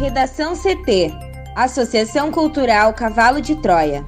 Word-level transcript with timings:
Redação 0.00 0.54
CT 0.56 1.12
Associação 1.54 2.32
Cultural 2.32 2.94
Cavalo 2.94 3.38
de 3.38 3.54
Troia. 3.56 4.02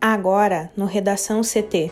Agora, 0.00 0.70
no 0.76 0.84
Redação 0.84 1.40
CT. 1.40 1.90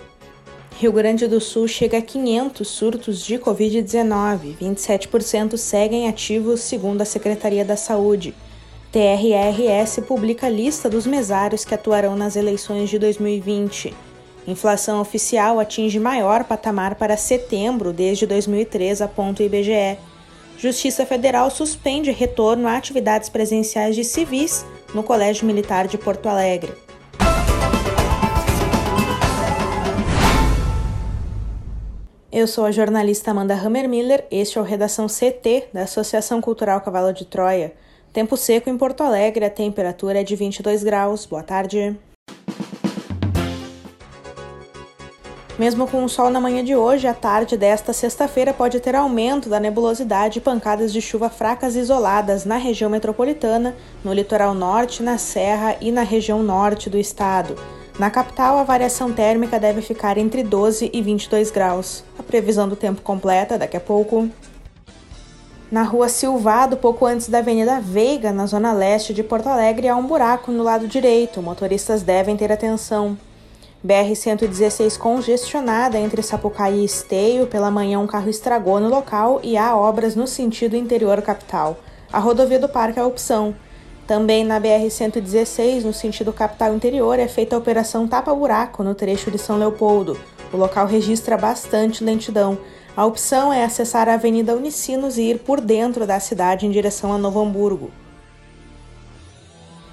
Rio 0.79 0.93
Grande 0.93 1.27
do 1.27 1.41
Sul 1.41 1.67
chega 1.67 1.99
a 1.99 2.03
500 2.03 2.69
surtos 2.69 3.25
de 3.27 3.41
Covid-19, 3.41 4.57
27% 4.57 5.57
seguem 5.57 6.09
ativos, 6.09 6.61
segundo 6.61 7.03
a 7.03 7.05
Secretaria 7.05 7.65
da 7.65 7.77
Saúde. 7.77 8.33
TRRS 8.93 10.01
publica 10.01 10.49
a 10.49 10.51
lista 10.51 10.91
dos 10.91 11.07
mesários 11.07 11.65
que 11.65 11.73
atuarão 11.73 12.17
nas 12.17 12.35
eleições 12.35 12.91
de 12.91 12.99
2020. 12.99 13.95
Inflação 14.49 15.01
oficial 15.01 15.61
atinge 15.61 16.01
maior 16.01 16.43
patamar 16.43 16.97
para 16.97 17.17
setembro 17.17 17.93
desde 17.93 18.27
2003, 18.27 19.01
aponta 19.01 19.45
o 19.45 19.47
IBGE. 19.47 19.97
Justiça 20.59 21.07
Federal 21.07 21.53
suspende 21.53 22.11
retorno 22.11 22.67
a 22.67 22.77
atividades 22.77 23.29
presenciais 23.29 23.95
de 23.95 24.03
civis 24.03 24.67
no 24.93 25.05
Colégio 25.05 25.47
Militar 25.47 25.87
de 25.87 25.97
Porto 25.97 26.29
Alegre. 26.29 26.73
Eu 32.33 32.49
sou 32.49 32.65
a 32.65 32.73
jornalista 32.73 33.31
Amanda 33.31 33.55
Hammermiller, 33.55 34.27
este 34.33 34.59
é 34.59 34.61
o 34.61 34.65
Redação 34.65 35.07
CT 35.07 35.69
da 35.73 35.83
Associação 35.83 36.41
Cultural 36.41 36.81
Cavalo 36.81 37.13
de 37.13 37.25
Troia. 37.25 37.73
Tempo 38.13 38.37
seco 38.37 38.69
em 38.69 38.77
Porto 38.77 39.05
Alegre, 39.05 39.45
a 39.45 39.51
temperatura 39.51 40.21
é 40.21 40.25
de 40.25 40.35
22 40.35 40.83
graus. 40.83 41.25
Boa 41.25 41.45
tarde. 41.45 41.97
Mesmo 45.57 45.87
com 45.87 46.03
o 46.03 46.09
sol 46.09 46.29
na 46.29 46.41
manhã 46.41 46.65
de 46.65 46.75
hoje, 46.75 47.07
a 47.07 47.15
tarde 47.15 47.57
desta 47.57 47.93
sexta-feira 47.93 48.53
pode 48.53 48.81
ter 48.81 48.97
aumento 48.97 49.49
da 49.49 49.61
nebulosidade 49.61 50.39
e 50.39 50.43
pancadas 50.43 50.93
de 50.93 51.01
chuva 51.01 51.29
fracas 51.29 51.77
isoladas 51.77 52.45
na 52.45 52.57
região 52.57 52.91
metropolitana, 52.91 53.77
no 54.03 54.13
litoral 54.13 54.55
norte, 54.55 55.05
na 55.05 55.17
serra 55.17 55.77
e 55.81 55.93
na 55.93 56.03
região 56.03 56.43
norte 56.43 56.91
do 56.91 56.99
estado. 56.99 57.55
Na 57.97 58.11
capital, 58.11 58.59
a 58.59 58.65
variação 58.65 59.13
térmica 59.13 59.61
deve 59.61 59.83
ficar 59.83 60.19
entre 60.19 60.43
12 60.43 60.91
e 60.93 61.01
22 61.01 61.53
graus. 61.53 62.03
A 62.19 62.25
previsão 62.25 62.69
do 62.69 62.75
tempo 62.75 63.03
completa 63.03 63.57
daqui 63.57 63.77
a 63.77 63.81
pouco. 63.81 64.29
Na 65.71 65.85
rua 65.85 66.09
Silvado, 66.09 66.77
pouco 66.77 67.07
antes 67.07 67.29
da 67.29 67.39
Avenida 67.39 67.79
Veiga, 67.79 68.33
na 68.33 68.45
zona 68.45 68.73
leste 68.73 69.15
de 69.15 69.23
Porto 69.23 69.47
Alegre, 69.47 69.87
há 69.87 69.95
um 69.95 70.05
buraco 70.05 70.51
no 70.51 70.65
lado 70.65 70.89
direito. 70.89 71.41
Motoristas 71.41 72.03
devem 72.03 72.37
ter 72.37 72.51
atenção. 72.51 73.17
BR-116 73.87 74.99
congestionada 74.99 75.97
entre 75.97 76.25
Sapucaí 76.25 76.81
e 76.81 76.85
Esteio. 76.85 77.47
Pela 77.47 77.71
manhã, 77.71 78.01
um 78.01 78.07
carro 78.09 78.29
estragou 78.29 78.81
no 78.81 78.89
local 78.89 79.39
e 79.45 79.57
há 79.57 79.77
obras 79.77 80.17
no 80.17 80.27
sentido 80.27 80.75
interior 80.75 81.23
capital. 81.23 81.79
A 82.13 82.19
rodovia 82.19 82.59
do 82.59 82.69
Parque 82.69 82.99
é 82.99 83.03
a 83.03 83.07
opção. 83.07 83.55
Também 84.09 84.45
na 84.45 84.61
BR-116, 84.61 85.85
no 85.85 85.93
sentido 85.93 86.33
capital 86.33 86.75
interior, 86.75 87.17
é 87.17 87.29
feita 87.29 87.55
a 87.55 87.59
operação 87.61 88.09
tapa-buraco 88.09 88.83
no 88.83 88.93
trecho 88.93 89.31
de 89.31 89.39
São 89.39 89.57
Leopoldo. 89.57 90.19
O 90.53 90.57
local 90.57 90.89
registra 90.89 91.39
bastante 91.39 92.03
lentidão. 92.03 92.59
A 92.97 93.07
opção 93.07 93.53
é 93.53 93.65
acessar 93.65 94.09
a 94.09 94.15
Avenida 94.15 94.55
Unicinos 94.55 95.17
e 95.17 95.23
ir 95.23 95.39
por 95.39 95.61
dentro 95.61 96.07
da 96.07 96.19
cidade 96.19 96.67
em 96.67 96.71
direção 96.71 97.13
a 97.13 97.19
Novo 97.19 97.41
Hamburgo. 97.41 97.91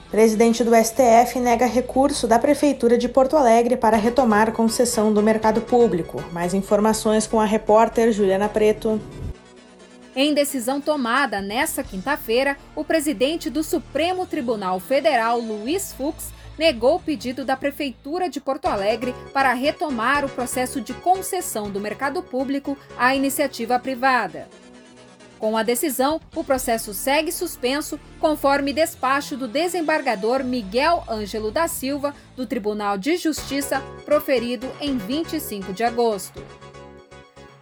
Presidente 0.09 0.63
do 0.63 0.71
STF 0.73 1.37
nega 1.39 1.65
recurso 1.65 2.27
da 2.27 2.39
Prefeitura 2.39 2.97
de 2.97 3.09
Porto 3.09 3.35
Alegre 3.35 3.75
para 3.75 3.97
retomar 3.97 4.53
concessão 4.53 5.13
do 5.13 5.21
mercado 5.21 5.61
público. 5.61 6.23
Mais 6.31 6.53
informações 6.53 7.27
com 7.27 7.39
a 7.39 7.45
repórter 7.45 8.11
Juliana 8.11 8.47
Preto. 8.47 9.01
Em 10.15 10.33
decisão 10.33 10.81
tomada 10.81 11.41
nesta 11.41 11.83
quinta-feira, 11.83 12.57
o 12.75 12.83
presidente 12.83 13.49
do 13.49 13.61
Supremo 13.61 14.25
Tribunal 14.25 14.79
Federal, 14.79 15.39
Luiz 15.39 15.93
Fux, 15.93 16.31
negou 16.57 16.95
o 16.95 16.99
pedido 16.99 17.45
da 17.45 17.55
Prefeitura 17.55 18.29
de 18.29 18.39
Porto 18.39 18.65
Alegre 18.65 19.13
para 19.33 19.53
retomar 19.53 20.25
o 20.25 20.29
processo 20.29 20.81
de 20.81 20.93
concessão 20.93 21.69
do 21.69 21.79
mercado 21.79 22.21
público 22.21 22.77
à 22.97 23.15
iniciativa 23.15 23.77
privada. 23.79 24.47
Com 25.39 25.55
a 25.55 25.61
decisão, 25.61 26.19
o 26.35 26.43
processo 26.43 26.93
segue 26.93 27.31
suspenso, 27.31 27.99
conforme 28.19 28.73
despacho 28.73 29.37
do 29.37 29.47
desembargador 29.47 30.43
Miguel 30.43 31.03
Ângelo 31.07 31.51
da 31.51 31.67
Silva, 31.67 32.15
do 32.35 32.47
Tribunal 32.47 32.97
de 32.97 33.17
Justiça, 33.17 33.81
proferido 34.03 34.67
em 34.81 34.97
25 34.97 35.73
de 35.73 35.83
agosto. 35.83 36.43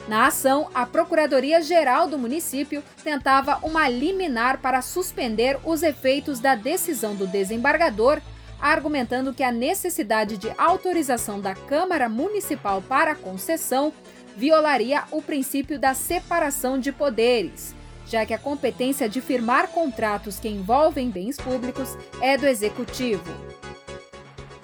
Na 0.08 0.28
ação, 0.28 0.70
a 0.74 0.86
Procuradoria-Geral 0.86 2.08
do 2.08 2.18
município 2.18 2.84
tentava 3.04 3.60
uma 3.64 3.90
liminar 3.90 4.60
para 4.60 4.82
suspender 4.82 5.60
os 5.66 5.82
efeitos 5.82 6.40
da 6.40 6.54
decisão 6.56 7.16
do 7.16 7.26
desembargador, 7.26 8.22
argumentando 8.60 9.34
que 9.34 9.44
a 9.44 9.52
necessidade 9.52 10.38
de 10.38 10.52
autorização 10.58 11.40
da 11.40 11.54
Câmara 11.54 12.10
Municipal 12.10 12.82
para 12.82 13.12
a 13.12 13.16
concessão 13.16 13.94
violaria 14.36 15.04
o 15.12 15.22
princípio 15.22 15.80
da 15.80 15.94
separação 15.94 16.78
de 16.80 16.92
poderes, 16.92 17.74
já 18.06 18.26
que 18.26 18.34
a 18.34 18.38
competência 18.38 19.08
de 19.08 19.22
firmar 19.22 19.70
contratos 19.70 20.40
que 20.40 20.48
envolvem 20.48 21.10
bens 21.10 21.38
públicos 21.38 21.98
é 22.22 22.38
do 22.38 22.46
Executivo. 22.46 23.24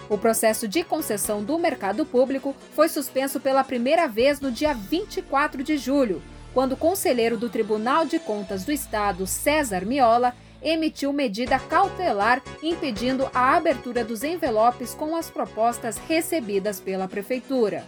O 0.10 0.18
processo 0.18 0.68
de 0.68 0.84
concessão 0.84 1.42
do 1.42 1.58
mercado 1.58 2.06
público 2.06 2.54
foi 2.76 2.90
suspenso 2.90 3.40
pela 3.40 3.64
primeira 3.64 4.08
vez 4.08 4.42
no 4.42 4.52
dia 4.52 4.74
24 4.74 5.64
de 5.64 5.78
julho, 5.78 6.22
quando 6.54 6.74
o 6.74 6.78
conselheiro 6.78 7.38
do 7.38 7.50
Tribunal 7.50 8.06
de 8.06 8.20
Contas 8.20 8.66
do 8.66 8.74
Estado, 8.74 9.26
César 9.26 9.86
Miola, 9.86 10.36
emitiu 10.62 11.12
medida 11.12 11.60
cautelar 11.60 12.42
impedindo 12.62 13.30
a 13.34 13.56
abertura 13.56 14.04
dos 14.04 14.24
envelopes 14.24 14.94
com 14.94 15.16
as 15.16 15.30
propostas 15.30 15.98
recebidas 15.98 16.80
pela 16.80 17.08
Prefeitura. 17.08 17.86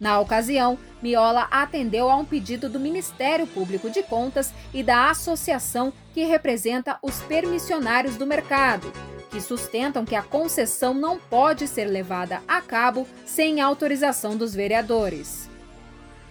Na 0.00 0.18
ocasião, 0.18 0.78
Miola 1.02 1.46
atendeu 1.50 2.08
a 2.08 2.16
um 2.16 2.24
pedido 2.24 2.70
do 2.70 2.80
Ministério 2.80 3.46
Público 3.46 3.90
de 3.90 4.02
Contas 4.02 4.52
e 4.72 4.82
da 4.82 5.10
associação 5.10 5.92
que 6.14 6.24
representa 6.24 6.98
os 7.02 7.20
permissionários 7.20 8.16
do 8.16 8.26
mercado, 8.26 8.90
que 9.30 9.40
sustentam 9.42 10.06
que 10.06 10.16
a 10.16 10.22
concessão 10.22 10.94
não 10.94 11.18
pode 11.18 11.68
ser 11.68 11.84
levada 11.84 12.42
a 12.48 12.62
cabo 12.62 13.06
sem 13.26 13.60
autorização 13.60 14.36
dos 14.38 14.54
vereadores. 14.54 15.49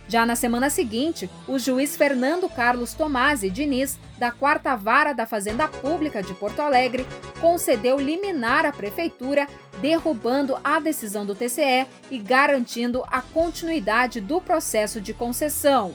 Já 0.10 0.26
na 0.26 0.36
semana 0.36 0.72
seguinte, 0.72 1.30
o 1.48 1.60
juiz 1.60 1.96
Fernando 1.96 2.50
Carlos 2.50 2.96
Tomasi 2.96 3.48
Diniz, 3.48 4.00
da 4.18 4.32
Quarta 4.32 4.76
Vara 4.76 5.14
da 5.14 5.28
Fazenda 5.28 5.68
Pública 5.68 6.24
de 6.24 6.34
Porto 6.34 6.64
Alegre, 6.64 7.06
concedeu 7.40 8.00
liminar 8.00 8.66
à 8.66 8.72
Prefeitura, 8.72 9.48
derrubando 9.80 10.58
a 10.64 10.80
decisão 10.80 11.28
do 11.28 11.36
TCE 11.36 11.86
e 12.10 12.18
garantindo 12.18 13.04
a 13.08 13.22
continuidade 13.22 14.20
do 14.20 14.42
processo 14.42 15.00
de 15.00 15.14
concessão. 15.14 15.94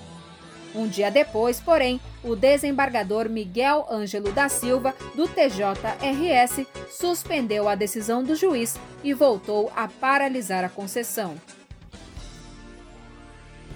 Um 0.72 0.86
dia 0.86 1.10
depois, 1.10 1.60
porém, 1.60 2.00
o 2.22 2.36
desembargador 2.36 3.28
Miguel 3.28 3.84
Ângelo 3.90 4.30
da 4.30 4.48
Silva, 4.48 4.94
do 5.16 5.26
TJRS, 5.26 6.64
suspendeu 6.88 7.68
a 7.68 7.74
decisão 7.74 8.22
do 8.22 8.36
juiz 8.36 8.78
e 9.02 9.12
voltou 9.12 9.72
a 9.74 9.88
paralisar 9.88 10.64
a 10.64 10.68
concessão. 10.68 11.34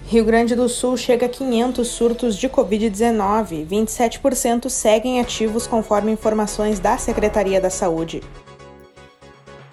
Rio 0.09 0.25
Grande 0.25 0.55
do 0.55 0.67
Sul 0.67 0.97
chega 0.97 1.27
a 1.27 1.29
500 1.29 1.87
surtos 1.87 2.35
de 2.35 2.49
Covid-19, 2.49 3.63
27% 3.67 4.67
seguem 4.67 5.21
ativos 5.21 5.67
conforme 5.67 6.11
informações 6.11 6.79
da 6.79 6.97
Secretaria 6.97 7.61
da 7.61 7.69
Saúde. 7.69 8.23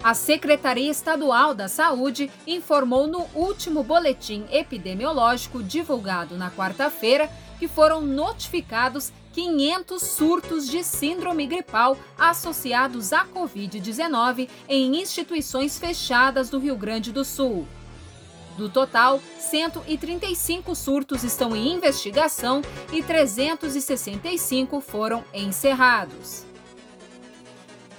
A 0.03 0.13
Secretaria 0.13 0.91
Estadual 0.91 1.55
da 1.55 1.67
Saúde 1.67 2.29
informou 2.45 3.07
no 3.07 3.25
último 3.33 3.81
boletim 3.81 4.45
epidemiológico 4.51 5.63
divulgado 5.63 6.37
na 6.37 6.51
quarta-feira 6.51 7.27
que 7.57 7.67
foram 7.67 8.03
notificados 8.03 9.11
500 9.33 10.03
surtos 10.03 10.69
de 10.69 10.83
síndrome 10.83 11.47
gripal 11.47 11.97
associados 12.15 13.11
à 13.11 13.25
Covid-19 13.25 14.47
em 14.69 15.01
instituições 15.01 15.79
fechadas 15.79 16.47
do 16.47 16.59
Rio 16.59 16.75
Grande 16.75 17.11
do 17.11 17.25
Sul. 17.25 17.65
Do 18.57 18.69
total, 18.69 19.21
135 19.39 20.75
surtos 20.75 21.23
estão 21.23 21.55
em 21.55 21.73
investigação 21.73 22.63
e 22.91 23.03
365 23.03 24.81
foram 24.81 25.23
encerrados. 25.31 26.43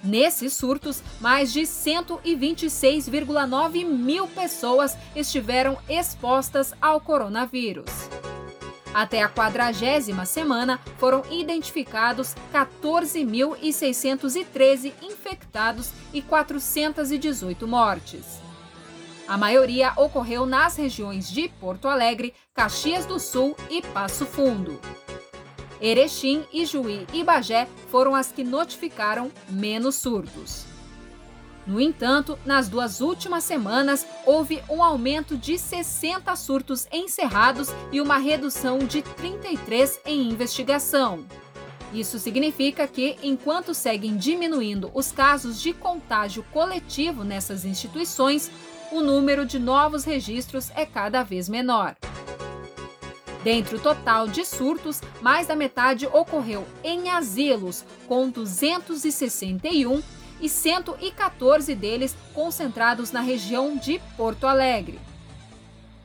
Nesses 0.03 0.55
surtos, 0.55 1.01
mais 1.21 1.53
de 1.53 1.61
126,9 1.63 3.85
mil 3.85 4.27
pessoas 4.27 4.97
estiveram 5.15 5.79
expostas 5.89 6.75
ao 6.81 7.01
coronavírus. 7.01 8.09
Até 8.93 9.23
a 9.23 9.29
quadragésima 9.29 10.27
semana, 10.27 10.81
foram 10.99 11.23
identificados 11.31 12.35
14.613 12.53 14.93
infectados 15.03 15.93
e 16.13 16.21
418 16.21 17.69
mortes. 17.69 18.48
A 19.29 19.37
maioria 19.37 19.93
ocorreu 19.95 20.47
nas 20.47 20.77
regiões 20.77 21.31
de 21.31 21.51
Porto 21.61 21.87
Alegre, 21.87 22.33
Caxias 22.55 23.05
do 23.05 23.21
Sul 23.21 23.55
e 23.69 23.83
Passo 23.83 24.25
Fundo. 24.25 24.81
Erechim, 25.83 26.47
Ijuí 26.51 27.07
e 27.13 27.23
Bagé 27.23 27.69
foram 27.91 28.15
as 28.15 28.33
que 28.33 28.43
notificaram 28.43 29.31
menos 29.51 29.97
surtos. 29.97 30.65
No 31.67 31.79
entanto, 31.79 32.39
nas 32.47 32.71
duas 32.71 33.03
últimas 33.03 33.45
semanas, 33.45 34.07
houve 34.25 34.63
um 34.67 34.83
aumento 34.83 35.37
de 35.37 35.59
60 35.59 36.35
surtos 36.35 36.89
encerrados 36.91 37.69
e 37.93 38.01
uma 38.01 38.17
redução 38.17 38.79
de 38.79 39.03
33 39.03 40.01
em 40.07 40.31
investigação. 40.31 41.27
Isso 41.93 42.19
significa 42.19 42.87
que, 42.87 43.19
enquanto 43.23 43.75
seguem 43.75 44.17
diminuindo 44.17 44.91
os 44.95 45.13
casos 45.13 45.61
de 45.61 45.75
contágio 45.75 46.43
coletivo 46.51 47.25
nessas 47.25 47.67
instituições, 47.67 48.51
o 48.91 49.01
número 49.01 49.45
de 49.45 49.59
novos 49.59 50.05
registros 50.05 50.71
é 50.75 50.87
cada 50.87 51.23
vez 51.23 51.49
menor. 51.49 51.97
Dentre 53.43 53.77
o 53.77 53.81
total 53.81 54.29
de 54.29 54.45
surtos, 54.45 55.01
mais 55.23 55.47
da 55.47 55.55
metade 55.55 56.07
ocorreu 56.07 56.67
em 56.83 57.09
asilos, 57.09 57.85
com 58.07 58.29
261 58.29 60.03
e 60.41 60.49
114 60.49 61.75
deles 61.75 62.17
concentrados 62.35 63.13
na 63.13 63.21
região 63.21 63.77
de 63.77 64.01
Porto 64.17 64.47
Alegre. 64.47 64.99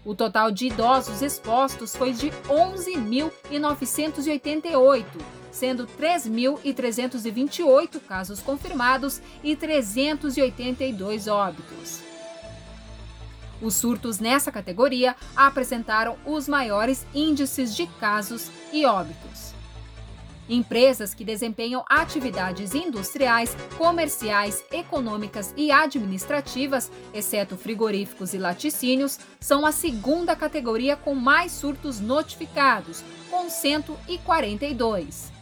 O 0.06 0.14
total 0.14 0.52
de 0.52 0.68
idosos 0.68 1.22
expostos 1.22 1.96
foi 1.96 2.12
de 2.12 2.30
11.988, 2.50 5.06
sendo 5.50 5.88
3.328 5.88 8.02
casos 8.02 8.42
confirmados 8.42 9.22
e 9.44 9.56
382 9.56 11.28
óbitos. 11.28 12.13
Os 13.64 13.76
surtos 13.76 14.20
nessa 14.20 14.52
categoria 14.52 15.16
apresentaram 15.34 16.18
os 16.26 16.50
maiores 16.50 17.08
índices 17.16 17.74
de 17.74 17.88
casos 17.88 18.52
e 18.74 18.86
óbitos. 18.86 19.54
Empresas 20.50 21.14
que 21.14 21.24
desempenham 21.24 21.86
atividades 21.90 22.76
industriais, 22.76 23.56
comerciais, 23.78 24.62
econômicas 24.70 25.54
e 25.56 25.72
administrativas, 25.72 26.92
exceto 27.14 27.56
frigoríficos 27.56 28.34
e 28.34 28.38
laticínios, 28.38 29.18
são 29.40 29.66
a 29.66 29.72
segunda 29.72 30.36
categoria 30.36 30.98
com 30.98 31.16
mais 31.16 31.54
surtos 31.54 32.02
notificados, 32.02 33.02
com 33.32 33.50
142. 33.50 35.33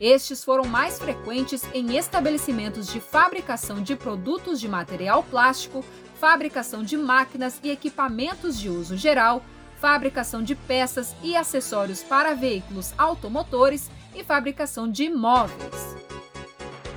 Estes 0.00 0.44
foram 0.44 0.64
mais 0.64 0.98
frequentes 0.98 1.62
em 1.74 1.96
estabelecimentos 1.96 2.86
de 2.86 3.00
fabricação 3.00 3.82
de 3.82 3.96
produtos 3.96 4.60
de 4.60 4.68
material 4.68 5.24
plástico, 5.24 5.84
fabricação 6.20 6.84
de 6.84 6.96
máquinas 6.96 7.58
e 7.64 7.70
equipamentos 7.70 8.56
de 8.58 8.68
uso 8.68 8.96
geral, 8.96 9.42
fabricação 9.80 10.40
de 10.42 10.54
peças 10.54 11.16
e 11.22 11.34
acessórios 11.34 12.02
para 12.02 12.34
veículos 12.34 12.92
automotores 12.96 13.90
e 14.14 14.22
fabricação 14.22 14.88
de 14.90 15.10
móveis. 15.10 15.96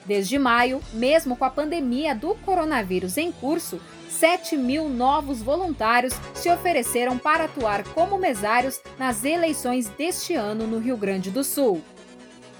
Desde 0.05 0.39
maio, 0.39 0.81
mesmo 0.93 1.37
com 1.37 1.45
a 1.45 1.51
pandemia 1.51 2.15
do 2.15 2.35
coronavírus 2.37 3.17
em 3.17 3.31
curso, 3.31 3.81
7 4.09 4.57
mil 4.57 4.89
novos 4.89 5.43
voluntários 5.43 6.15
se 6.35 6.49
ofereceram 6.49 7.19
para 7.19 7.45
atuar 7.45 7.85
como 7.89 8.19
mesários 8.19 8.81
nas 8.99 9.25
eleições 9.25 9.89
deste 9.91 10.35
ano 10.35 10.67
no 10.67 10.79
Rio 10.79 10.97
Grande 10.97 11.31
do 11.31 11.45
Sul. 11.45 11.83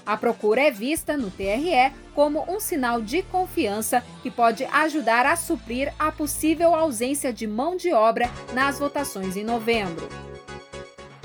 A 0.07 0.17
procura 0.17 0.61
é 0.61 0.71
vista 0.71 1.15
no 1.15 1.29
TRE 1.29 1.93
como 2.15 2.43
um 2.49 2.59
sinal 2.59 3.01
de 3.01 3.21
confiança 3.21 4.03
que 4.23 4.31
pode 4.31 4.65
ajudar 4.65 5.27
a 5.27 5.35
suprir 5.35 5.93
a 5.99 6.11
possível 6.11 6.73
ausência 6.73 7.31
de 7.31 7.45
mão 7.45 7.75
de 7.75 7.93
obra 7.93 8.27
nas 8.53 8.79
votações 8.79 9.35
em 9.35 9.43
novembro. 9.43 10.07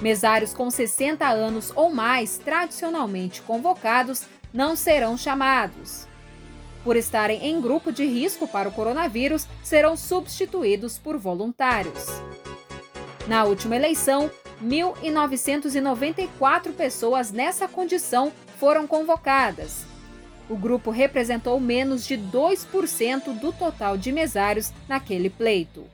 Mesários 0.03 0.53
com 0.53 0.69
60 0.69 1.27
anos 1.27 1.73
ou 1.75 1.95
mais, 1.95 2.39
tradicionalmente 2.39 3.41
convocados, 3.41 4.25
não 4.53 4.75
serão 4.75 5.17
chamados 5.17 6.11
por 6.85 6.97
estarem 6.97 7.47
em 7.47 7.61
grupo 7.61 7.93
de 7.93 8.05
risco 8.05 8.49
para 8.49 8.69
o 8.69 8.73
coronavírus, 8.73 9.47
serão 9.63 9.97
substituídos 9.97 10.99
por 10.99 11.17
voluntários. 11.17 12.07
Na 13.29 13.45
última 13.45 13.77
eleição, 13.77 14.29
1.994 14.63 16.73
pessoas 16.73 17.31
nessa 17.31 17.69
condição 17.69 18.33
foram 18.63 18.87
convocadas. 18.87 19.85
O 20.49 20.57
grupo 20.57 20.93
representou 20.93 21.59
menos 21.59 22.07
de 22.07 22.17
2% 22.17 23.37
do 23.41 23.53
total 23.53 23.99
de 23.99 24.13
mesários 24.13 24.73
naquele 24.89 25.29
pleito. 25.29 25.85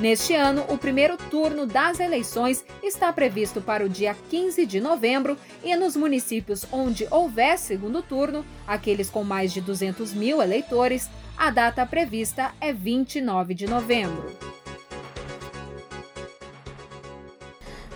Neste 0.00 0.34
ano, 0.34 0.64
o 0.68 0.76
primeiro 0.76 1.16
turno 1.16 1.66
das 1.66 2.00
eleições 2.00 2.64
está 2.82 3.12
previsto 3.12 3.60
para 3.60 3.84
o 3.84 3.88
dia 3.88 4.16
15 4.28 4.66
de 4.66 4.80
novembro 4.80 5.38
e 5.62 5.76
nos 5.76 5.94
municípios 5.94 6.66
onde 6.72 7.06
houver 7.08 7.58
segundo 7.58 8.02
turno, 8.02 8.44
aqueles 8.66 9.08
com 9.08 9.22
mais 9.22 9.52
de 9.52 9.60
200 9.60 10.12
mil 10.14 10.42
eleitores, 10.42 11.08
a 11.36 11.48
data 11.48 11.86
prevista 11.86 12.52
é 12.60 12.72
29 12.72 13.54
de 13.54 13.68
novembro. 13.68 14.53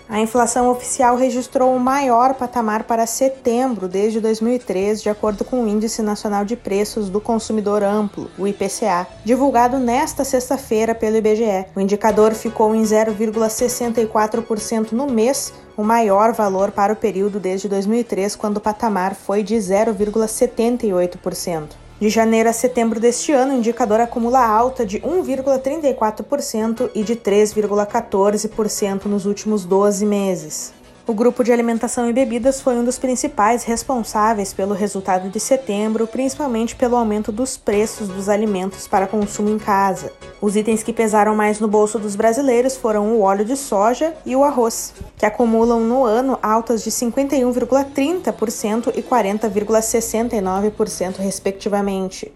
A 0.10 0.20
inflação 0.20 0.70
oficial 0.70 1.16
registrou 1.16 1.74
o 1.74 1.80
maior 1.80 2.34
patamar 2.34 2.84
para 2.84 3.06
setembro 3.06 3.88
desde 3.88 4.20
2003, 4.20 5.02
de 5.02 5.10
acordo 5.10 5.46
com 5.46 5.64
o 5.64 5.68
Índice 5.68 6.02
Nacional 6.02 6.44
de 6.44 6.58
Preços 6.58 7.10
do 7.10 7.22
Consumidor 7.22 7.82
Amplo, 7.82 8.30
o 8.38 8.46
IPCA, 8.46 9.08
divulgado 9.24 9.80
nesta 9.80 10.26
sexta-feira 10.26 10.94
pelo 10.94 11.16
IBGE. 11.16 11.68
O 11.74 11.80
indicador 11.80 12.34
ficou 12.34 12.76
em 12.76 12.82
0,64% 12.82 14.92
no 14.92 15.08
mês, 15.08 15.54
o 15.78 15.84
maior 15.84 16.34
valor 16.34 16.72
para 16.72 16.92
o 16.92 16.98
período 16.98 17.40
desde 17.40 17.70
2003, 17.70 18.36
quando 18.36 18.58
o 18.58 18.62
patamar 18.62 19.16
foi 19.16 19.44
de 19.44 19.56
0,78%. 19.56 21.81
De 22.02 22.10
janeiro 22.10 22.50
a 22.50 22.54
setembro 22.54 23.00
deste 23.00 23.32
ano, 23.32 23.54
o 23.54 23.58
indicador 23.58 24.00
acumula 24.00 24.44
alta 24.44 24.84
de 24.84 25.00
1,34% 25.02 26.90
e 26.96 27.04
de 27.04 27.16
3,14% 27.16 29.06
nos 29.06 29.28
últimos 29.28 29.66
12 29.66 30.04
meses. 30.04 30.74
O 31.08 31.16
grupo 31.16 31.44
de 31.44 31.52
alimentação 31.52 32.08
e 32.08 32.14
bebidas 32.14 32.62
foi 32.62 32.76
um 32.76 32.84
dos 32.84 33.00
principais 33.00 33.64
responsáveis 33.64 34.54
pelo 34.54 34.76
resultado 34.76 35.30
de 35.30 35.40
setembro, 35.40 36.06
principalmente 36.06 36.76
pelo 36.76 36.96
aumento 36.96 37.32
dos 37.32 37.58
preços 37.58 38.08
dos 38.08 38.30
alimentos 38.30 38.88
para 38.88 39.08
consumo 39.08 39.50
em 39.50 39.58
casa. 39.58 40.14
Os 40.40 40.56
itens 40.56 40.84
que 40.84 40.94
pesaram 40.94 41.36
mais 41.36 41.60
no 41.60 41.68
bolso 41.68 41.98
dos 41.98 42.16
brasileiros 42.16 42.78
foram 42.78 43.14
o 43.14 43.22
óleo 43.22 43.44
de 43.44 43.58
soja 43.58 44.14
e 44.24 44.36
o 44.36 44.44
arroz, 44.44 44.94
que 45.18 45.26
acumulam 45.26 45.80
no 45.80 46.06
ano 46.06 46.38
altas 46.42 46.84
de 46.84 46.92
51,30% 46.92 48.94
e 48.96 49.02
40,69%, 49.02 51.18
respectivamente. 51.18 52.32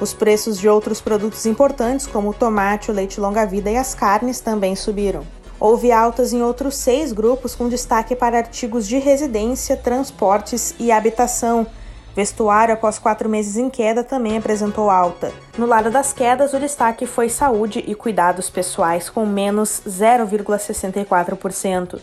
Os 0.00 0.14
preços 0.14 0.56
de 0.56 0.68
outros 0.68 1.00
produtos 1.00 1.46
importantes, 1.46 2.06
como 2.06 2.30
o 2.30 2.34
tomate, 2.34 2.92
o 2.92 2.94
leite 2.94 3.20
longa-vida 3.20 3.72
e 3.72 3.76
as 3.76 3.92
carnes, 3.92 4.38
também 4.38 4.76
subiram. 4.76 5.26
Houve 5.58 5.92
altas 5.92 6.32
em 6.32 6.42
outros 6.42 6.76
seis 6.76 7.12
grupos, 7.12 7.54
com 7.54 7.68
destaque 7.68 8.16
para 8.16 8.38
artigos 8.38 8.86
de 8.86 8.98
residência, 8.98 9.76
transportes 9.76 10.74
e 10.78 10.92
habitação. 10.92 11.66
Vestuário, 12.14 12.74
após 12.74 12.98
quatro 12.98 13.28
meses 13.28 13.56
em 13.56 13.68
queda, 13.68 14.04
também 14.04 14.36
apresentou 14.36 14.88
alta. 14.88 15.32
No 15.58 15.66
lado 15.66 15.90
das 15.90 16.12
quedas, 16.12 16.52
o 16.52 16.60
destaque 16.60 17.06
foi 17.06 17.28
saúde 17.28 17.82
e 17.86 17.94
cuidados 17.94 18.48
pessoais, 18.48 19.10
com 19.10 19.26
menos 19.26 19.82
0,64%. 19.86 21.98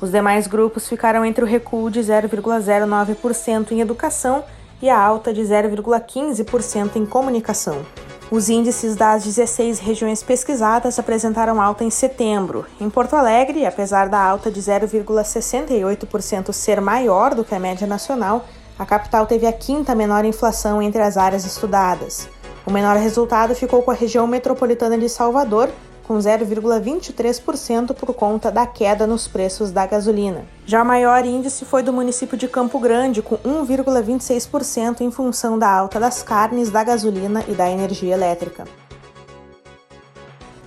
Os 0.00 0.10
demais 0.10 0.46
grupos 0.46 0.88
ficaram 0.88 1.24
entre 1.24 1.44
o 1.44 1.46
recuo 1.46 1.90
de 1.90 2.00
0,09% 2.00 3.72
em 3.72 3.80
educação 3.80 4.42
e 4.80 4.88
a 4.88 4.98
alta 4.98 5.32
de 5.32 5.42
0,15% 5.42 6.96
em 6.96 7.04
comunicação. 7.04 7.84
Os 8.30 8.48
índices 8.48 8.94
das 8.94 9.24
16 9.24 9.80
regiões 9.80 10.22
pesquisadas 10.22 11.00
apresentaram 11.00 11.60
alta 11.60 11.82
em 11.82 11.90
setembro. 11.90 12.64
Em 12.80 12.88
Porto 12.88 13.16
Alegre, 13.16 13.66
apesar 13.66 14.08
da 14.08 14.22
alta 14.22 14.52
de 14.52 14.60
0,68% 14.60 16.52
ser 16.52 16.80
maior 16.80 17.34
do 17.34 17.44
que 17.44 17.56
a 17.56 17.58
média 17.58 17.88
nacional, 17.88 18.44
a 18.78 18.86
capital 18.86 19.26
teve 19.26 19.48
a 19.48 19.52
quinta 19.52 19.96
menor 19.96 20.24
inflação 20.24 20.80
entre 20.80 21.02
as 21.02 21.16
áreas 21.16 21.44
estudadas. 21.44 22.28
O 22.64 22.70
menor 22.70 22.96
resultado 22.98 23.52
ficou 23.52 23.82
com 23.82 23.90
a 23.90 23.94
região 23.94 24.28
metropolitana 24.28 24.96
de 24.96 25.08
Salvador, 25.08 25.68
com 26.10 26.18
0,23% 26.18 27.94
por 27.94 28.12
conta 28.12 28.50
da 28.50 28.66
queda 28.66 29.06
nos 29.06 29.28
preços 29.28 29.70
da 29.70 29.86
gasolina. 29.86 30.44
Já 30.66 30.82
o 30.82 30.84
maior 30.84 31.24
índice 31.24 31.64
foi 31.64 31.84
do 31.84 31.92
município 31.92 32.36
de 32.36 32.48
Campo 32.48 32.80
Grande, 32.80 33.22
com 33.22 33.36
1,26% 33.36 35.02
em 35.02 35.10
função 35.12 35.56
da 35.56 35.70
alta 35.70 36.00
das 36.00 36.20
carnes, 36.20 36.68
da 36.68 36.82
gasolina 36.82 37.44
e 37.46 37.52
da 37.52 37.70
energia 37.70 38.12
elétrica. 38.12 38.64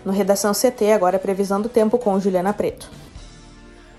No 0.05 0.13
Redação 0.13 0.53
CT, 0.53 0.93
agora 0.93 1.17
a 1.17 1.19
previsão 1.19 1.62
do 1.62 1.67
tempo 1.67 1.97
com 1.97 2.17
Juliana 2.21 2.53
Preto. 2.53 2.89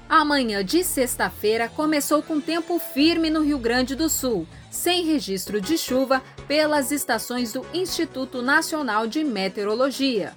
Amanhã 0.08 0.64
de 0.64 0.82
sexta-feira 0.82 1.68
começou 1.68 2.22
com 2.22 2.40
tempo 2.40 2.78
firme 2.78 3.28
no 3.28 3.42
Rio 3.42 3.58
Grande 3.58 3.94
do 3.94 4.08
Sul, 4.08 4.46
sem 4.70 5.04
registro 5.04 5.60
de 5.60 5.76
chuva 5.76 6.22
pelas 6.48 6.90
estações 6.90 7.52
do 7.52 7.66
Instituto 7.74 8.40
Nacional 8.40 9.06
de 9.06 9.22
Meteorologia 9.22 10.32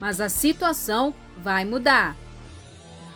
mas 0.00 0.20
a 0.20 0.30
situação 0.30 1.14
vai 1.36 1.64
mudar. 1.64 2.16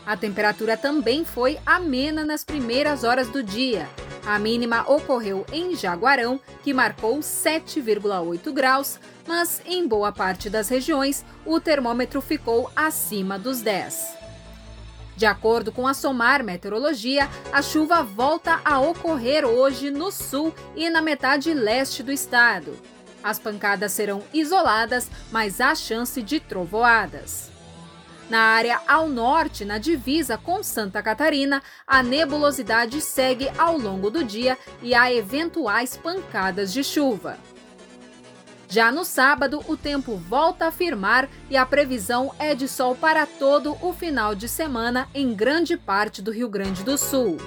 A 0.06 0.16
temperatura 0.16 0.76
também 0.76 1.24
foi 1.24 1.58
amena 1.64 2.24
nas 2.24 2.44
primeiras 2.44 3.04
horas 3.04 3.28
do 3.28 3.42
dia. 3.42 3.88
A 4.26 4.38
mínima 4.38 4.84
ocorreu 4.90 5.46
em 5.50 5.74
Jaguarão, 5.74 6.38
que 6.62 6.74
marcou 6.74 7.18
7,8 7.20 8.52
graus, 8.52 9.00
mas 9.26 9.62
em 9.64 9.88
boa 9.88 10.12
parte 10.12 10.50
das 10.50 10.68
regiões 10.68 11.24
o 11.46 11.58
termômetro 11.58 12.20
ficou 12.20 12.70
acima 12.76 13.38
dos 13.38 13.62
10. 13.62 14.24
De 15.16 15.26
acordo 15.26 15.70
com 15.70 15.86
a 15.86 15.94
SOMAR 15.94 16.42
Meteorologia, 16.42 17.28
a 17.52 17.62
chuva 17.62 18.02
volta 18.02 18.60
a 18.64 18.80
ocorrer 18.80 19.44
hoje 19.46 19.90
no 19.90 20.10
sul 20.10 20.52
e 20.74 20.90
na 20.90 21.00
metade 21.00 21.54
leste 21.54 22.02
do 22.02 22.10
estado. 22.10 22.76
As 23.24 23.38
pancadas 23.38 23.92
serão 23.92 24.22
isoladas, 24.34 25.10
mas 25.32 25.58
há 25.58 25.74
chance 25.74 26.20
de 26.20 26.38
trovoadas. 26.38 27.50
Na 28.28 28.40
área 28.40 28.80
ao 28.86 29.08
norte, 29.08 29.64
na 29.64 29.78
divisa 29.78 30.36
com 30.36 30.62
Santa 30.62 31.02
Catarina, 31.02 31.62
a 31.86 32.02
nebulosidade 32.02 33.00
segue 33.00 33.50
ao 33.56 33.78
longo 33.78 34.10
do 34.10 34.22
dia 34.22 34.58
e 34.82 34.94
há 34.94 35.10
eventuais 35.10 35.96
pancadas 35.96 36.70
de 36.70 36.84
chuva. 36.84 37.38
Já 38.68 38.92
no 38.92 39.04
sábado, 39.04 39.64
o 39.68 39.76
tempo 39.76 40.16
volta 40.16 40.66
a 40.66 40.72
firmar 40.72 41.28
e 41.48 41.56
a 41.56 41.64
previsão 41.64 42.34
é 42.38 42.54
de 42.54 42.68
sol 42.68 42.94
para 42.94 43.24
todo 43.24 43.76
o 43.80 43.92
final 43.92 44.34
de 44.34 44.48
semana 44.48 45.08
em 45.14 45.32
grande 45.32 45.78
parte 45.78 46.20
do 46.20 46.30
Rio 46.30 46.48
Grande 46.48 46.82
do 46.82 46.98
Sul. 46.98 47.38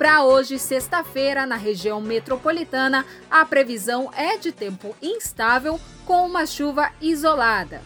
Para 0.00 0.24
hoje, 0.24 0.58
sexta-feira, 0.58 1.44
na 1.44 1.56
região 1.56 2.00
metropolitana, 2.00 3.04
a 3.30 3.44
previsão 3.44 4.10
é 4.16 4.38
de 4.38 4.50
tempo 4.50 4.96
instável 5.02 5.78
com 6.06 6.24
uma 6.24 6.46
chuva 6.46 6.88
isolada. 7.02 7.82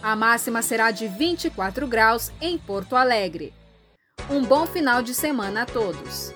A 0.00 0.14
máxima 0.14 0.62
será 0.62 0.92
de 0.92 1.08
24 1.08 1.88
graus 1.88 2.30
em 2.40 2.56
Porto 2.56 2.94
Alegre. 2.94 3.52
Um 4.30 4.44
bom 4.44 4.64
final 4.64 5.02
de 5.02 5.12
semana 5.12 5.62
a 5.62 5.66
todos. 5.66 6.32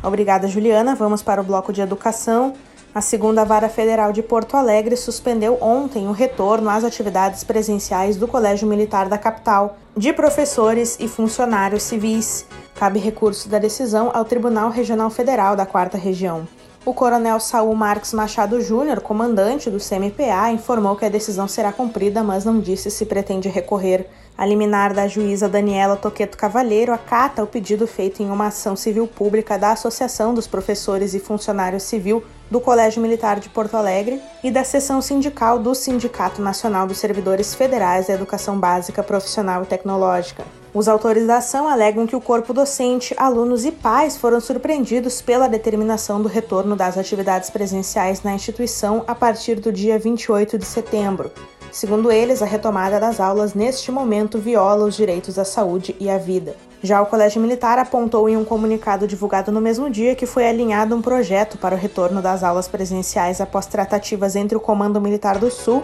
Obrigada, 0.00 0.46
Juliana. 0.46 0.94
Vamos 0.94 1.22
para 1.22 1.40
o 1.40 1.44
bloco 1.44 1.72
de 1.72 1.80
educação. 1.80 2.54
A 2.94 3.00
segunda 3.00 3.44
vara 3.44 3.68
federal 3.68 4.12
de 4.12 4.22
Porto 4.22 4.56
Alegre 4.56 4.96
suspendeu 4.96 5.58
ontem 5.60 6.06
o 6.06 6.12
retorno 6.12 6.70
às 6.70 6.84
atividades 6.84 7.42
presenciais 7.42 8.16
do 8.16 8.28
Colégio 8.28 8.68
Militar 8.68 9.08
da 9.08 9.18
capital, 9.18 9.76
de 9.96 10.12
professores 10.12 10.98
e 11.00 11.08
funcionários 11.08 11.82
civis. 11.82 12.46
Cabe 12.74 12.98
recurso 12.98 13.48
da 13.48 13.58
decisão 13.58 14.10
ao 14.12 14.24
Tribunal 14.24 14.70
Regional 14.70 15.10
Federal 15.10 15.54
da 15.54 15.66
Quarta 15.66 15.96
Região. 15.96 16.48
O 16.84 16.92
coronel 16.92 17.38
Saul 17.38 17.76
Marques 17.76 18.12
Machado 18.12 18.60
Júnior, 18.60 19.00
comandante 19.00 19.70
do 19.70 19.78
CMPA, 19.78 20.50
informou 20.50 20.96
que 20.96 21.04
a 21.04 21.08
decisão 21.08 21.46
será 21.46 21.70
cumprida, 21.70 22.24
mas 22.24 22.44
não 22.44 22.58
disse 22.58 22.90
se 22.90 23.06
pretende 23.06 23.48
recorrer. 23.48 24.08
A 24.36 24.44
liminar 24.44 24.92
da 24.92 25.06
juíza 25.06 25.48
Daniela 25.48 25.94
Toqueto 25.94 26.36
Cavalheiro 26.36 26.92
acata 26.92 27.44
o 27.44 27.46
pedido 27.46 27.86
feito 27.86 28.20
em 28.20 28.30
uma 28.30 28.48
ação 28.48 28.74
civil 28.74 29.06
pública 29.06 29.56
da 29.56 29.70
Associação 29.70 30.34
dos 30.34 30.48
Professores 30.48 31.14
e 31.14 31.20
Funcionários 31.20 31.84
Civil 31.84 32.24
do 32.50 32.60
Colégio 32.60 33.00
Militar 33.00 33.38
de 33.38 33.48
Porto 33.48 33.76
Alegre 33.76 34.20
e 34.42 34.50
da 34.50 34.64
seção 34.64 35.00
sindical 35.00 35.60
do 35.60 35.76
Sindicato 35.76 36.42
Nacional 36.42 36.88
dos 36.88 36.98
Servidores 36.98 37.54
Federais 37.54 38.08
da 38.08 38.14
Educação 38.14 38.58
Básica 38.58 39.04
Profissional 39.04 39.62
e 39.62 39.66
Tecnológica. 39.66 40.61
Os 40.74 40.88
autores 40.88 41.26
da 41.26 41.36
ação 41.36 41.68
alegam 41.68 42.06
que 42.06 42.16
o 42.16 42.20
corpo 42.20 42.54
docente, 42.54 43.14
alunos 43.18 43.66
e 43.66 43.70
pais 43.70 44.16
foram 44.16 44.40
surpreendidos 44.40 45.20
pela 45.20 45.46
determinação 45.46 46.22
do 46.22 46.28
retorno 46.28 46.74
das 46.74 46.96
atividades 46.96 47.50
presenciais 47.50 48.22
na 48.22 48.32
instituição 48.32 49.04
a 49.06 49.14
partir 49.14 49.56
do 49.56 49.70
dia 49.70 49.98
28 49.98 50.56
de 50.56 50.64
setembro. 50.64 51.30
Segundo 51.70 52.10
eles, 52.10 52.40
a 52.40 52.46
retomada 52.46 52.98
das 52.98 53.20
aulas 53.20 53.52
neste 53.52 53.92
momento 53.92 54.38
viola 54.38 54.86
os 54.86 54.96
direitos 54.96 55.38
à 55.38 55.44
saúde 55.44 55.94
e 56.00 56.08
à 56.08 56.16
vida. 56.16 56.56
Já 56.82 57.02
o 57.02 57.06
Colégio 57.06 57.40
Militar 57.40 57.78
apontou 57.78 58.26
em 58.26 58.36
um 58.38 58.44
comunicado 58.44 59.06
divulgado 59.06 59.52
no 59.52 59.60
mesmo 59.60 59.90
dia 59.90 60.14
que 60.14 60.26
foi 60.26 60.48
alinhado 60.48 60.96
um 60.96 61.02
projeto 61.02 61.58
para 61.58 61.74
o 61.74 61.78
retorno 61.78 62.22
das 62.22 62.42
aulas 62.42 62.66
presenciais 62.66 63.42
após 63.42 63.66
tratativas 63.66 64.36
entre 64.36 64.56
o 64.56 64.60
Comando 64.60 65.00
Militar 65.00 65.38
do 65.38 65.50
Sul 65.50 65.82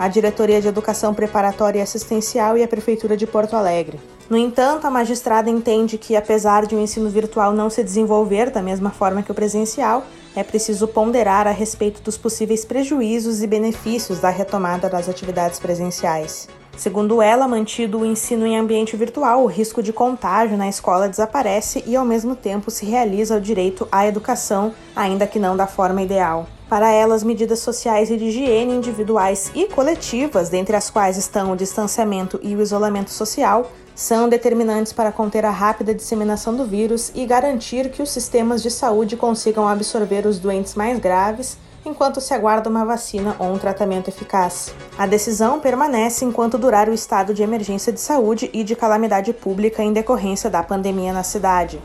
a 0.00 0.08
Diretoria 0.08 0.62
de 0.62 0.66
Educação 0.66 1.12
Preparatória 1.12 1.78
e 1.78 1.82
Assistencial 1.82 2.56
e 2.56 2.62
a 2.62 2.68
Prefeitura 2.68 3.18
de 3.18 3.26
Porto 3.26 3.54
Alegre. 3.54 4.00
No 4.30 4.36
entanto, 4.36 4.86
a 4.86 4.90
magistrada 4.90 5.50
entende 5.50 5.98
que, 5.98 6.14
apesar 6.14 6.64
de 6.64 6.76
o 6.76 6.78
ensino 6.78 7.10
virtual 7.10 7.52
não 7.52 7.68
se 7.68 7.82
desenvolver 7.82 8.48
da 8.48 8.62
mesma 8.62 8.90
forma 8.90 9.24
que 9.24 9.32
o 9.32 9.34
presencial, 9.34 10.04
é 10.36 10.44
preciso 10.44 10.86
ponderar 10.86 11.48
a 11.48 11.50
respeito 11.50 12.00
dos 12.00 12.16
possíveis 12.16 12.64
prejuízos 12.64 13.42
e 13.42 13.46
benefícios 13.48 14.20
da 14.20 14.30
retomada 14.30 14.88
das 14.88 15.08
atividades 15.08 15.58
presenciais. 15.58 16.48
Segundo 16.76 17.20
ela, 17.20 17.48
mantido 17.48 17.98
o 17.98 18.06
ensino 18.06 18.46
em 18.46 18.56
ambiente 18.56 18.96
virtual, 18.96 19.42
o 19.42 19.46
risco 19.46 19.82
de 19.82 19.92
contágio 19.92 20.56
na 20.56 20.68
escola 20.68 21.08
desaparece 21.08 21.82
e, 21.84 21.96
ao 21.96 22.04
mesmo 22.04 22.36
tempo, 22.36 22.70
se 22.70 22.86
realiza 22.86 23.36
o 23.36 23.40
direito 23.40 23.88
à 23.90 24.06
educação, 24.06 24.72
ainda 24.94 25.26
que 25.26 25.40
não 25.40 25.56
da 25.56 25.66
forma 25.66 26.02
ideal. 26.02 26.46
Para 26.70 26.92
ela, 26.92 27.16
as 27.16 27.24
medidas 27.24 27.58
sociais 27.58 28.12
e 28.12 28.16
de 28.16 28.26
higiene 28.26 28.72
individuais 28.72 29.50
e 29.56 29.66
coletivas, 29.66 30.48
dentre 30.48 30.76
as 30.76 30.88
quais 30.88 31.16
estão 31.16 31.50
o 31.50 31.56
distanciamento 31.56 32.38
e 32.44 32.54
o 32.54 32.62
isolamento 32.62 33.10
social, 33.10 33.72
são 34.00 34.30
determinantes 34.30 34.94
para 34.94 35.12
conter 35.12 35.44
a 35.44 35.50
rápida 35.50 35.94
disseminação 35.94 36.56
do 36.56 36.64
vírus 36.64 37.12
e 37.14 37.26
garantir 37.26 37.90
que 37.90 38.00
os 38.00 38.10
sistemas 38.10 38.62
de 38.62 38.70
saúde 38.70 39.14
consigam 39.14 39.68
absorver 39.68 40.26
os 40.26 40.38
doentes 40.38 40.74
mais 40.74 40.98
graves 40.98 41.58
enquanto 41.84 42.18
se 42.18 42.32
aguarda 42.32 42.70
uma 42.70 42.82
vacina 42.82 43.36
ou 43.38 43.52
um 43.52 43.58
tratamento 43.58 44.08
eficaz. 44.08 44.72
A 44.96 45.06
decisão 45.06 45.60
permanece 45.60 46.24
enquanto 46.24 46.56
durar 46.56 46.88
o 46.88 46.94
estado 46.94 47.34
de 47.34 47.42
emergência 47.42 47.92
de 47.92 48.00
saúde 48.00 48.48
e 48.54 48.64
de 48.64 48.74
calamidade 48.74 49.34
pública 49.34 49.82
em 49.82 49.92
decorrência 49.92 50.48
da 50.48 50.62
pandemia 50.62 51.12
na 51.12 51.22
cidade. 51.22 51.78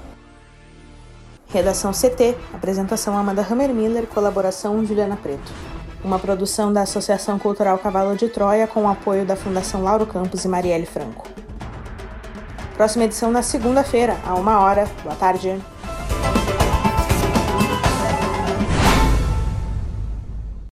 Redação 1.49 1.91
CT, 1.91 2.37
apresentação 2.53 3.17
Amanda 3.17 3.45
Hammermiller, 3.45 4.07
colaboração 4.07 4.85
Juliana 4.85 5.17
Preto. 5.21 5.51
Uma 6.01 6.17
produção 6.17 6.71
da 6.71 6.83
Associação 6.83 7.37
Cultural 7.37 7.77
Cavalo 7.77 8.15
de 8.15 8.29
Troia 8.29 8.67
com 8.67 8.83
o 8.83 8.89
apoio 8.89 9.25
da 9.25 9.35
Fundação 9.35 9.83
Lauro 9.83 10.05
Campos 10.05 10.45
e 10.45 10.47
Marielle 10.47 10.85
Franco. 10.85 11.44
Próxima 12.75 13.05
edição 13.05 13.31
na 13.31 13.41
segunda-feira, 13.41 14.17
a 14.25 14.35
uma 14.35 14.59
hora. 14.59 14.85
Boa 15.03 15.15
tarde. 15.15 15.61